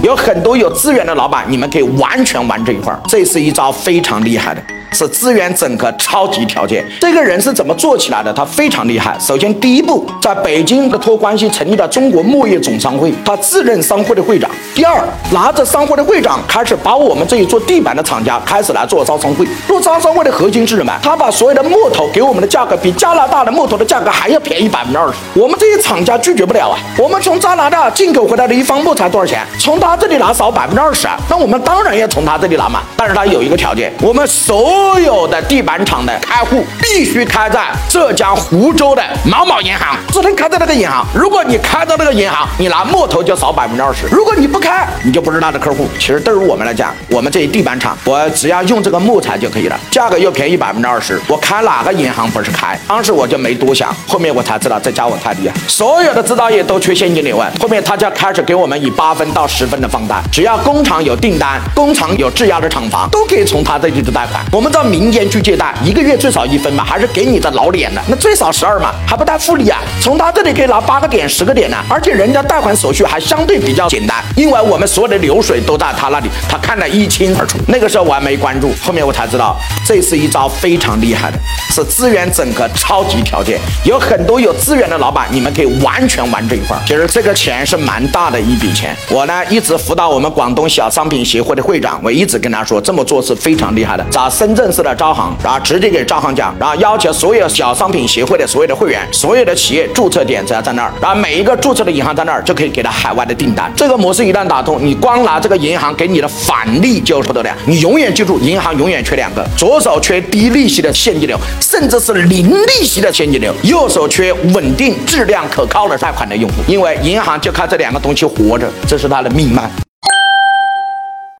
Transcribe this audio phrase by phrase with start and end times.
[0.00, 4.62] 有很多有资源的老板，你们可以完全玩这一块儿，这是一招非常厉害的。
[4.90, 6.82] 是资源整合超级条件。
[6.98, 8.32] 这个人是怎么做起来的？
[8.32, 9.14] 他非常厉害。
[9.20, 14.50] 首先，第一步，在北京的托关系成立了中国木业总商会，他自任商会的会长。
[14.74, 14.98] 第二，
[15.30, 19.46] 拿着商会的会长，开始把我们这一做地板的厂家开始来做招商会。
[19.66, 20.92] 做招商会的核心是什么？
[21.02, 25.14] 他把所有的木头给我们的价格比加拿大的木头的价格还要便宜百分之二十。
[25.38, 26.78] 我们这些厂家拒绝不了啊！
[26.96, 29.46] 我们从加拿大进口回来的一方木材多少钱？
[29.60, 31.16] 从大他这里拿少百分之二十啊！
[31.30, 32.82] 那我们当然要从他这里拿嘛。
[32.94, 41.06] 但是他有一个条件，我们所有的地板厂的开户必须开在浙江湖州的某某银行，只能开在那个银行。
[41.14, 44.06] 如果你开到那个银行，你拿木头就少百分之二十。
[44.08, 45.88] 如果你不开，你就不是他的客户。
[45.98, 51.18] 其实对于我们来讲，我们这些地板厂，我只要用这个木材就可以了，价格又便宜百分之二十。
[51.26, 52.78] 我开哪个银行不是开？
[52.86, 55.54] 当时我就没多想，后面我才知道这家伙太厉害。
[55.66, 64.44] 所有的制造业都缺现金流啊，后面他就开始给我们以八分到十分的放贷，只要工厂有订单，工厂有质押的厂房，都可以从他这里去贷款。
[64.52, 69.80] 我们到民间去借贷，一个月最少一分嘛，还是给你的老脸的，那最少十二嘛，还不带复利啊。
[70.00, 77.58] 从他这里可以拿八个点、十个点呢，而且人家贷款手续还相对比较简单，因为我们所有的流水都在他那里，他看得一清二楚。
[77.66, 81.38] 那个时候我还没关注，后面我才知道，这是一招非常厉害的，
[81.70, 83.58] 是资源整合超级条件。
[83.84, 86.76] 有很多有资源的老板，你们可以完全玩这一块。
[86.86, 88.96] 其实这个钱是蛮大的一笔钱。
[89.10, 95.36] 我呢一直是辅导我们广东小商品协会的会长，我一直跟他说，这么做是非常厉害的，找深圳市的招行。
[95.44, 103.70] 然后直接给招行讲，然后要求所有小商品协会的所有的会员，所有的企业注册点只要在那儿，然后每一个注册的银行在那儿就可以给他海外的订单。
[103.76, 107.54] 这个模式一旦打通，你光拿这个银行给你的返利就不得了。
[107.66, 116.62] 你永远记住，银行永远缺两个：左手缺低利息的现金流，甚至是零利息的现金流；右手缺稳定、质量可靠的贷款的用户。
[116.66, 119.87] 因为银行就靠这两个东西活着，这是它的命 Bye.